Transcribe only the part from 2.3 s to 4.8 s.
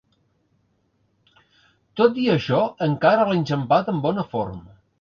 això, encara l'he enxampat en bona forma.